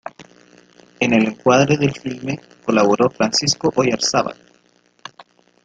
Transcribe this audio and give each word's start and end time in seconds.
En 0.99 1.13
el 1.13 1.27
encuadre 1.27 1.77
del 1.77 1.91
filme 1.91 2.39
colaboró 2.65 3.07
Francisco 3.11 3.71
Oyarzábal. 3.75 4.35